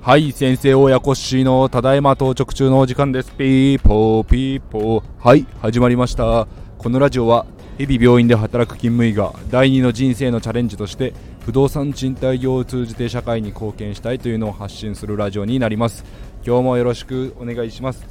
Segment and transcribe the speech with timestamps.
[0.00, 3.32] はい先生親子氏のただいま到着中のお時間です。
[3.32, 5.02] ピーポーピーポー。
[5.18, 6.48] はい始まりました。
[6.78, 7.44] このラジオは
[7.76, 11.12] 日々病院で働く勤務医が第二の人生のチャレンジとして
[11.44, 16.06] 不動産賃貸業を通じて社会に貢献したいというのを発信するラジオになります。
[16.46, 18.02] 今日もよろしくお願いします。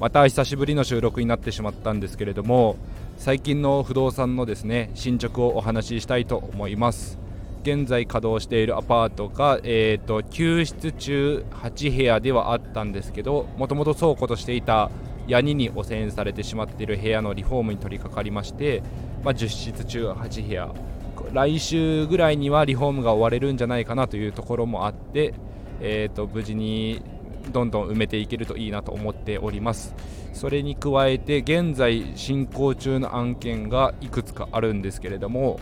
[0.00, 2.76] また久しぶりの収録になってしまったんですけれども
[3.16, 7.18] 最近の不動産のですね進捗をお話ししたいと思います。
[7.62, 14.90] 現在稼働しているアパートが、えーと、救出中8部屋ではあったんですけどもともと倉庫としていた
[15.28, 18.82] ヤニに汚染されてしまっている部屋のリフォームに取り掛かりまして、
[19.22, 20.74] まあ、10室中8部屋。
[21.32, 25.32] 来週ぐらいにはリフォームが終われるんじゃないかなというところもあって、
[25.80, 27.00] えーと無事に
[27.50, 29.94] どんどん埋めていけるといいなと思っております。
[30.32, 35.60] それに加えて現在進行中の案件がいくつかあるんですけれども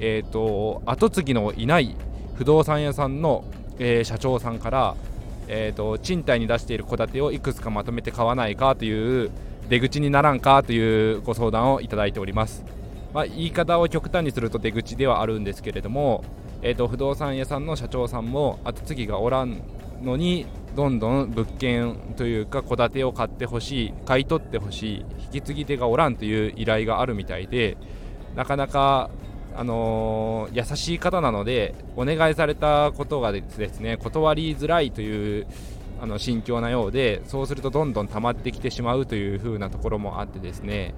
[0.00, 1.94] えーと、後継ぎのいない
[2.34, 3.44] 不動産屋さんの、
[3.78, 4.96] えー、社長さんから、
[5.46, 9.30] えーと、賃貸に出している戸建てをいくつかまとめて買わないかという
[9.68, 12.64] 出口にならんかというご相談をいただいております、
[13.12, 16.24] まあ、言い方を極端にすると出口ではあるんですけれども、
[16.62, 19.60] えーと、不動産屋さんの社長さんも後継ぎがおらん
[20.02, 27.76] のにどんどん物件というか戸建てを買ってほしい買い取ってほしい引き継ぎ手がおらんという依頼があるみたいで
[28.36, 29.10] なかなか
[29.56, 35.46] あのー、優しい方なのでお願いされたことがですね断りづらいという
[36.00, 40.94] あの心境なようでそうするとどんどん溜まってきてしまうという風なところもあってですね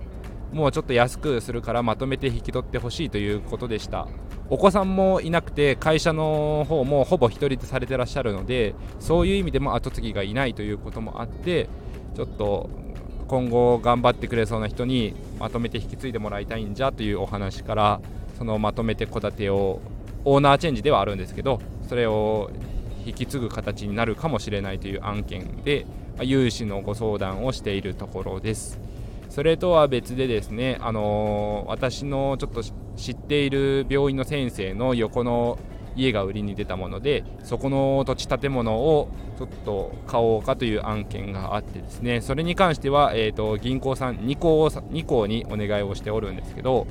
[0.53, 4.07] もうちょっと安くするからまとめて引き取ってほしいということでした。
[4.51, 11.71] お子さんもいなくて会社の方もほぼ一人でされてらっしゃるのでそういう意味でも後継ぎがいないということもあって
[12.15, 12.69] ちょっと
[13.29, 18.01] 今後頑張ってくれそうな人にまとめて引き継いでもらいたいんじゃというお話から
[18.37, 19.81] そのまとめて戸建てを
[20.27, 21.59] オーナーチェンジではあるんですけど
[21.89, 22.51] それを
[23.07, 25.87] 引き継ぐ形になるかもしれないという案件で
[26.21, 28.79] 融資のご相談をしているところです。
[29.33, 32.63] それとは別でですね、あのー、私のちょっと
[32.97, 35.59] 知っている病院の先生の横の
[35.97, 46.87] 家が売りに出たものでそこの土地建物をちょっと買おうかという案件があってですねそれに関しては、えーと、銀行さん2行 ,2 行にお願いをしておるんですけど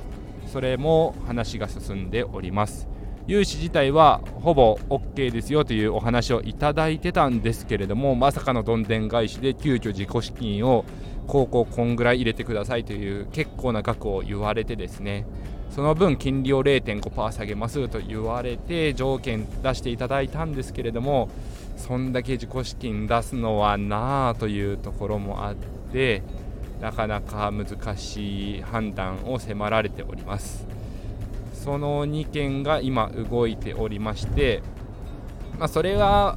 [0.48, 2.88] それも話が進んでおります。
[3.28, 10.84] 融資自体はほぼ OK ですよというお話をいただいてたんですけれどもまさかのどんでん返しで急遽自己資金を
[11.26, 15.26] こうこうこんぐらい入れてくださいという結構な額を言われてですね。
[15.70, 21.30] その分金利を0.5%下げますと言われて条件出していただいたんですけれども
[21.78, 25.54] そんだけ自己資金出すのはなあというところもあっ
[25.90, 26.22] て
[26.82, 30.66] なかなか難しい判断を迫られております。
[31.54, 34.62] その2件が今動いておりまして、
[35.58, 36.36] まあ、それは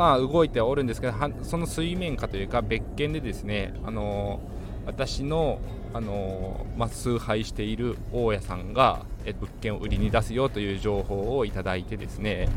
[0.00, 4.40] まあ動いておるんですけどその水面下というか別件でですねあの
[4.86, 5.60] 私の
[5.92, 12.48] あのまあ、崇拝している大家さんがえ物件を売りに出すよという情報をいただいてですね。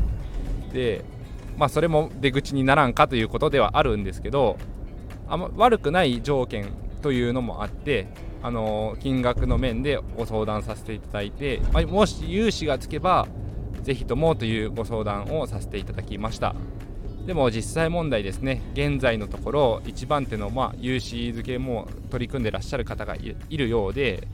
[0.72, 1.04] で、
[1.56, 4.56] まあ、それも出口にならんかということではあるんですけど
[5.26, 6.68] あま悪くない条件
[7.02, 8.06] というのもあって
[8.40, 13.26] あの金額の面でご相談させていただいて、ま、もし融資がつけば
[13.82, 16.54] ぜひともというご相談をさせていただきました。
[17.26, 18.60] でも実際問題ですね。
[18.74, 24.28] 現在のところ一番手のまあ融資付けも取り組んでらっしゃる方がいるようで、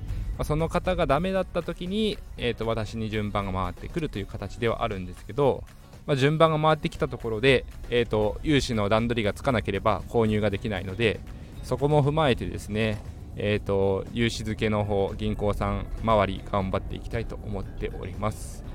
[0.45, 5.65] その方がダメだった時に、えー、と私に順番が回ってくるという形ではあるんですけど
[6.07, 11.21] まあ、順番が回ってきたところで、えーと、融資の段取りがつかなければ購入ができないので
[11.63, 13.01] そこも踏まえてですね、
[13.37, 18.70] えーと、融資付けの方銀行さん周り頑張っていきたいと思っております。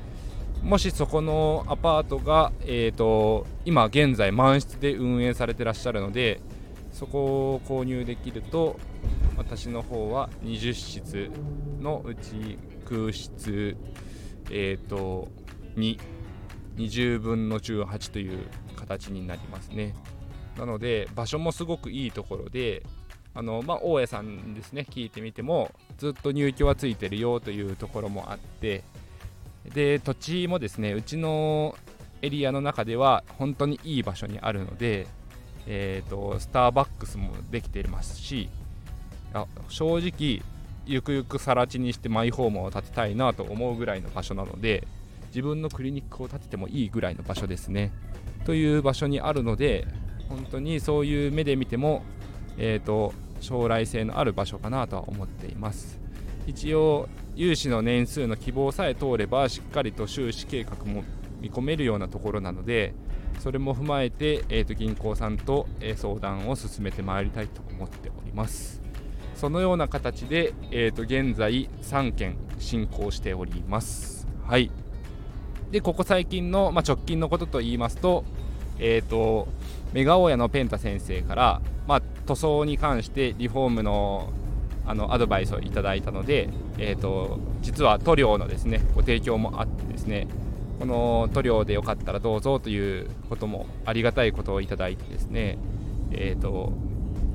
[0.66, 6.42] もしそこのアパートが、えーと、今現在満室で運営されてらっしゃるので
[6.92, 8.80] そこを購入できると
[9.38, 11.30] 私の方は20室
[11.80, 13.78] のうち空室
[14.50, 15.28] えっ、ー、と
[15.76, 16.00] 2
[16.78, 18.40] 20分の18という
[18.76, 19.94] 形になりますね。
[20.58, 22.82] なので場所もすごくいいところで
[23.36, 28.82] あのまあ、大家さんですね聞いてみてもずっと入居はついてるよというところもあって
[29.74, 31.76] で土地もですねうちの
[32.22, 35.08] エリアの中では本当にいい場所にあるので、
[35.68, 38.50] えーと、スターバックスもできていますし
[39.34, 40.42] あ正直
[40.86, 44.88] ゆくゆく更地にしてマイホームを建てたいなと思うぐらいの場所なので
[45.28, 47.92] 自分のクリニックを建ててもいいぐらいの場所ですね。
[48.46, 49.86] という場所にあるので
[50.30, 52.04] 本当にそういう目で見ても、
[52.58, 56.05] えーと、将来性のある場所かなとは思っています。
[56.48, 61.04] 一応融資の年数の希望さえ通ればしっかりと収支計画も
[61.42, 62.94] 見込めるようなところなので
[63.40, 68.82] それも踏まえて、えー、と銀行さんと、え相談を進めてまいりたいと思っております。
[69.36, 74.28] そのような形で、えー、と現在3件進行しております。
[74.48, 74.72] はい。
[75.72, 78.24] でここ最近の、まあ、直近のことと言いますと
[78.80, 79.48] えっ、ー、と
[79.94, 84.32] メガ大家のペンタ先生から、まあ、塗装に関してリフォームの
[84.88, 90.28] あのアドバイスをいただいたので、えーと、実は塗料のですねご提供もあってですね
[90.80, 95.58] この塗料でよかったらどうぞということもありがたいことをいただいてですね、
[96.12, 96.74] えーと、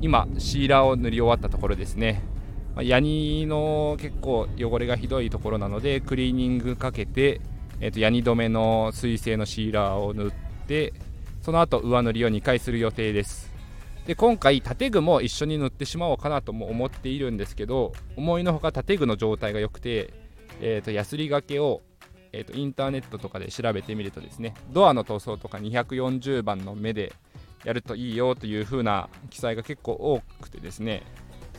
[0.01, 2.21] 今シーラーを塗り終わったところですね、
[2.81, 7.41] ヤニの結構汚れがひどいところなのでクリーニングかけて、
[7.79, 10.31] えーとヤニ止めの水性のシーラーを塗っ
[10.67, 10.93] て
[11.41, 13.50] その後上塗りを2回する予定です。
[14.05, 20.13] で今回建具も一緒に塗ってしまおうかなとも思っているんですけど思いのほか建具の状態が良くて、
[20.59, 21.81] えーと、ヤスリがけを、
[22.31, 27.13] えーと、インターネットとかで調べてみるとですねドアの塗装とか240番の目で
[27.63, 31.03] やるといいよという風な記載が結構多くてですね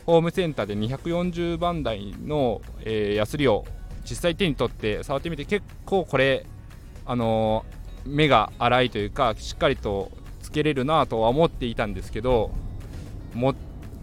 [0.05, 3.65] ホームセンターで240番台の、えー、ヤスリを
[4.03, 6.45] 実際手に取って触ってみて結構これ
[7.05, 10.11] あのー、目が粗いというかしっかりと
[10.53, 12.51] けれるなとは思っていたんですけど
[13.33, 13.55] も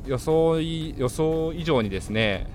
[0.07, 2.47] 予想予想以上にですね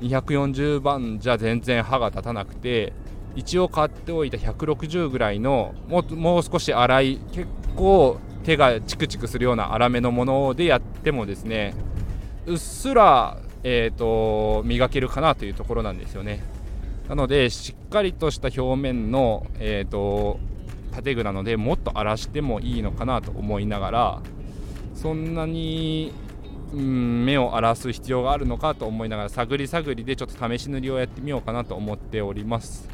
[0.00, 2.92] 240番じゃ全然歯が立たなくて
[3.34, 7.46] 一応買っておいた160ぐらいのももう少し粗い結
[7.76, 11.74] 構手がチクチクするような粗めのものでやってもですね
[12.46, 16.42] うっすら、えーと、磨けるかなというところなんですよね。
[17.08, 20.40] なのでしっかりとした表面の、えーと
[20.92, 24.22] 建具なのでもっと荒らしてもいいのかなと思いながら
[24.94, 26.12] そんなに、
[26.72, 32.88] うん、目を荒らす必要があるのかと思いながら探り探りでちょっと試し塗りをやってみようかなと思っております。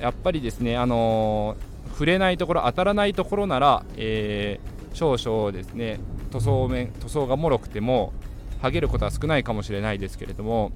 [0.00, 8.14] やっぱりですねあのー、触れないところ当たらないところなら、えー、少々ですね塗装面塗装がもろくても
[8.62, 10.72] 剥げることは少ないかもしれないですけれども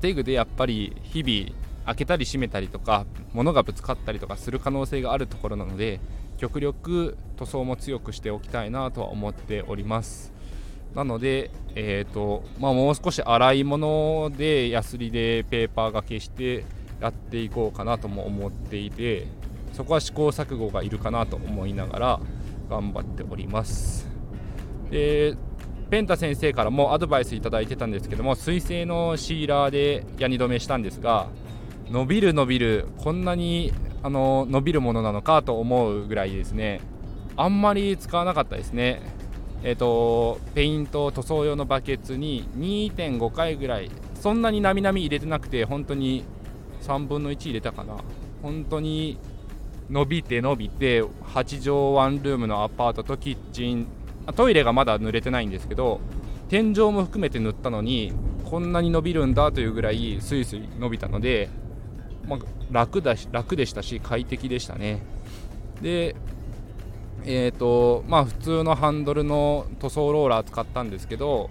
[0.00, 6.00] 建具でやっぱり日々開けたり閉めたりとか物がぶつかったりとかする可能性があるところなので
[6.38, 10.32] 極力塗装も強くしておきたいなとは思っております。
[10.94, 16.64] なので、えーとまあ、もう少し粗いものでヤスリでペーパーがけして
[17.00, 19.26] やっていこうかなとも思っていて
[19.72, 22.20] そこは試行錯誤がいるかなと思いながら
[22.68, 24.08] 頑張っております。
[24.90, 25.34] で
[25.90, 31.28] ペンタ先生からもアドバイスいただいてたんですけども水性のシーラーでヤニ止めしたんですが
[31.92, 33.70] 伸びる伸びるこんなに
[34.02, 36.80] あの伸びるものなのかと思うぐらいですね。
[37.36, 39.02] あんまり使わなかったですね。
[39.62, 46.24] えっ、ー、とペイント塗装用のバケツに2.5回ぐらいそんなになみなみ入れてなくて本当に
[46.80, 47.96] 3分の1入れたかな。
[48.40, 49.18] 本当に
[49.90, 53.86] 伸びて伸びて8畳ワンルームのアパートとキッチン
[54.34, 56.00] トイレがまだ塗れてないんですけど
[56.48, 58.12] 天井も含めて塗ったのに
[58.44, 61.50] こんなに伸びるんだというぐらいスイスイ伸びたので
[62.26, 62.38] まあ、
[62.70, 65.02] 楽だし楽でしたし快適でしたね。
[65.80, 66.14] で
[67.24, 71.50] えーとまあ、普通のハンドルの塗装ローラー使ったんですけど、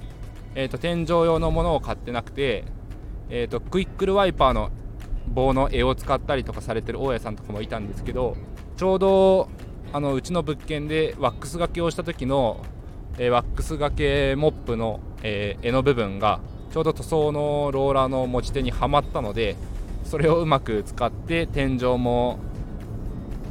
[0.54, 2.66] えーと、天井用のものを買ってなくて、
[3.30, 4.70] えーと、クイックルワイパーの
[5.28, 8.36] 棒の絵を使ったりとかされてる大家さんとかもいたんですけど
[8.76, 9.50] ちょうど
[9.94, 12.66] あのうちの物件でワックスがけをした時の、
[13.18, 16.42] えー、ワックスがけモップの、えー、絵の部分が
[16.72, 19.56] ちょうど塗装のローラーの持ち手にはまったので
[20.12, 22.38] それをうまく使って天井も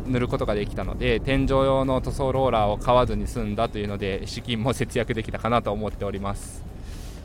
[0.06, 6.62] 塗ることができたので天井用の塗装ローラーを買わずに済んだというので資金も節約できたかなと思っております。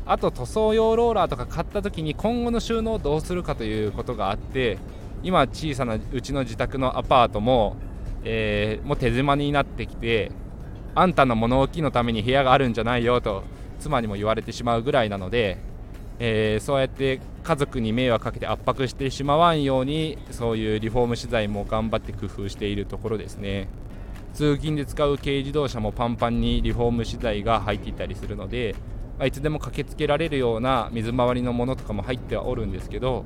[0.05, 4.77] あと塗装用ローラーとか買った時に今後の収納をどうするかということがあって
[5.21, 7.75] 今小さなうちの自宅のアパートも、
[8.23, 10.31] えー、もう手狭になってきて
[10.93, 13.43] あんたの物置のために部屋があるんじゃないよと
[13.81, 15.57] 妻にも言われてしまうぐらいなので
[16.19, 23.67] えー、そうやって家族に迷惑かけて圧迫してしまわんようにそういうリフォーム資材も頑張って工夫しているところですね。
[24.33, 28.75] 通勤で使う軽自動車もパンパンにリフォーム資材が入っていたりするので、
[29.17, 33.23] ま、いつでも駆けつけられるような水回りのものとかも入ってはおるんですけど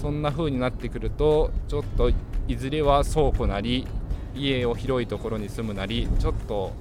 [0.00, 2.10] そんな風になってくるとちょっと
[2.48, 3.86] いずれは倉庫なり
[4.34, 6.72] 家を広いところに住むなりちょっと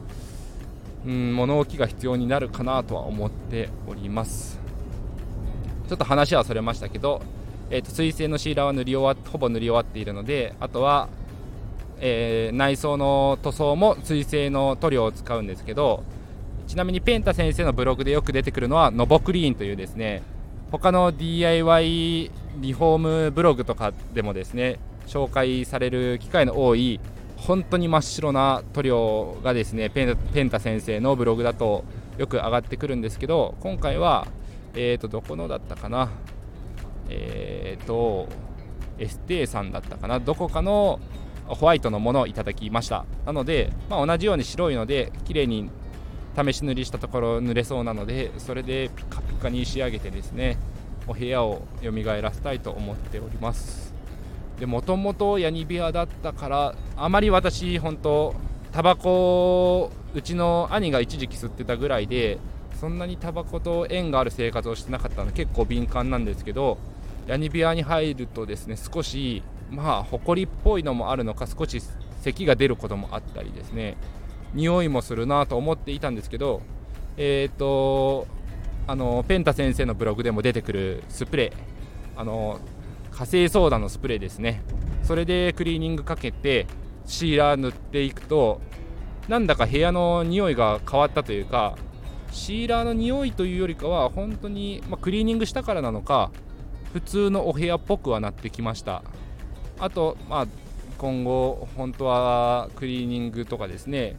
[1.05, 4.60] うん物置が必要になるかなとは思っております。
[5.91, 7.21] ちょっと話はそれましたけど、
[7.69, 11.09] えーと、水性のシーラーは塗り終わほぼ塗り終わっているのであとは、
[11.99, 16.05] えー、内装の塗装も水性の塗料を使うんですけど
[16.65, 20.23] ちなみにペンタ先生のブログでよく出てくるのはノボクリーンというですね
[20.71, 22.31] 他の DIY
[22.61, 27.01] リフォームブログとかでもですね紹介される機会の多い
[27.35, 31.83] 本当に真っ白な塗料がですねペンタ先生のブログだと
[32.17, 34.25] よく上がってくるんですけど今回は
[34.73, 36.09] えーとどこのだったかな？
[37.09, 38.27] えーと
[38.97, 40.19] エステさんだったかな？
[40.19, 40.99] どこかの
[41.47, 43.05] ホワイトのものをいただきました。
[43.25, 45.69] なので、まあ、同じように白いので綺麗に
[46.37, 50.57] 試し塗りしたところ濡れそうなのでそれでピカピカに仕上げてですね
[51.07, 53.93] お部屋を蘇らせたいと思っております。
[54.59, 58.35] でもともとヤニ部屋だったからあまり私本当
[58.71, 62.37] タバコうちの兄が一時期吸ってたぐらいで
[62.81, 66.79] そんなにタバコと縁がある生活をしてなかったので結構敏感なんですけど
[67.27, 71.79] ヤニ部屋に入るとですね少しまあ埃っぽいのもあるのか少し
[72.21, 73.97] 咳が出ることもあったりですね。
[74.55, 76.61] 匂いもするなと思っていたんですけど
[77.17, 78.25] えっ、ー、と
[78.87, 82.59] あのペンタ先生のブログでも出てくるスプレーあの
[83.11, 84.63] 火星ソーダのスプレーですね。
[85.03, 86.65] それでクリーニングかけて
[87.05, 88.59] シーラー塗っていくと
[89.27, 91.77] なんだか部屋の匂いが変わったというか
[92.31, 96.31] シーラーの匂いというよりかは本当に、まあ、クリーニングしたからなのか
[96.93, 99.03] 普通のお部屋っぽくはなってきました。
[99.79, 100.47] あと、まあ、
[100.97, 104.15] 今後本当はクリーニングとかですね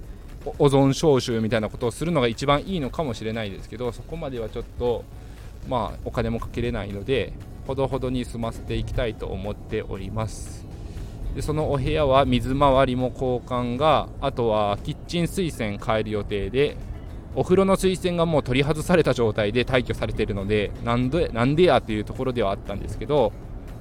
[0.59, 5.05] オゾン消臭みたいなことをするのが一番いいのかもしれないですけどそこまではちょっと
[5.69, 7.33] まあお金もかけれないので
[7.67, 10.67] ほどほどに済ませていきたいと思っております。
[11.37, 16.77] でそのお部屋は水回りも交換があとはキッチン水栓変える予定で
[17.35, 23.33] お風呂の水栓がもう取り外された状態で退去されているのでなんでなんでやというところではあったんですけど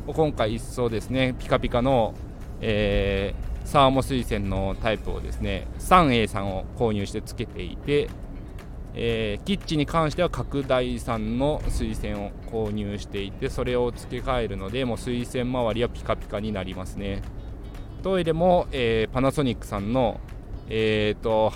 [0.08, 2.14] 今回一層ですねピカピカの、
[2.62, 8.10] えー、サーモ水栓のタイプをですね 3A さんを購入してつけていて、
[8.94, 17.22] えー、キッチンに関しては拡大産の水栓を購入していてそれを付け替えるのでもう水栓周りはピカピカになりますね。
[18.02, 20.20] トイレも、えー、パナソニックさんの
[20.74, 21.52] えーと、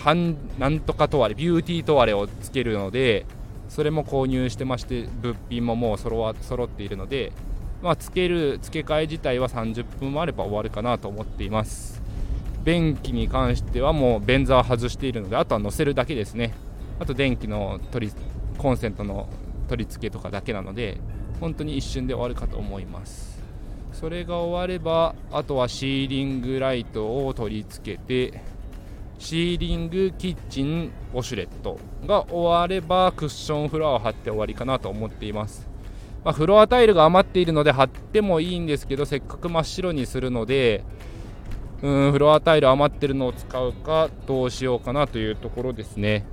[0.59, 3.25] なんとかトワレビューティートワレをつけるので
[3.69, 7.31] それも購入してまして物品ももう揃わ揃っているので、
[7.81, 12.01] まあ、つける付け替え自体は30分もあれば終わるかなと思っています。
[12.65, 16.53] 便器に関してはもう便座は外しているのであとは乗せるだけですね。
[16.99, 18.13] あと電気の取り
[18.57, 19.29] コンセントの
[19.69, 20.97] 取り付けとかだけなので
[21.39, 23.41] 本当に一瞬で終わるかと思います。
[23.93, 28.54] それが終わればあとはシーリングライトを取り付けて
[29.17, 35.67] シーリングキッチンウォシュレットが終わればクッションフロアを貼って終わりかなと思っています、
[36.23, 40.83] まあ、フロアタイルが余っているので貼ってもいいんですけどせっかく真っ白にするので
[41.81, 46.25] うんフロアタイル余ってるのを使うかどうしようかなというところですね。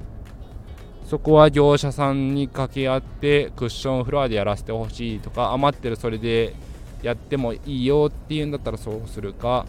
[1.05, 6.55] そこは業者さんに掛け合ってクッションフロアでやらせてほしいとか余ってるそれで
[7.03, 9.67] やってもいいよっていうんだったらそうするか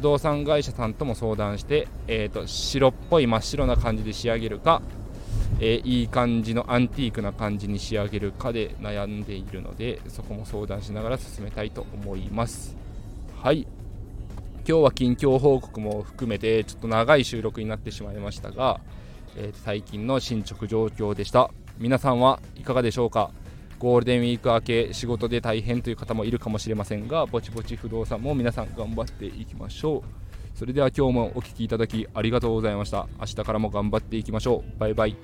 [0.00, 4.80] 不動産会社さんとも相談して、えーと、白っぽい真っ白な感じで仕上げるか、
[5.60, 12.74] えー、いい感じのアンティークな感じに仕上げるかで悩んでいるのでそこも相談しながら進めたいと思います。
[13.42, 13.66] はい。
[14.66, 18.80] 今日は近況報告も含めてちょっと長い収録になってしまいましたが、
[19.36, 21.50] えー、最近の進捗状況でした。
[21.76, 23.32] 皆さんはいかがでしょうか？
[23.80, 30.02] ゴールデンウィーク明け仕事で大変という方もいるかもしれませんがぼちぼち不動産も皆さん頑張っていきましょう。
[30.54, 33.08] それでは今日もお聴きいただきありがとうございました。
[33.18, 34.78] 明日からも頑張っていきましょう。
[34.78, 35.16] バイバイ。